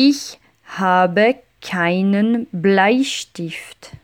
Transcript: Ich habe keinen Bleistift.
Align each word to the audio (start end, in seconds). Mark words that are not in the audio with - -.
Ich 0.00 0.38
habe 0.64 1.34
keinen 1.60 2.46
Bleistift. 2.52 3.96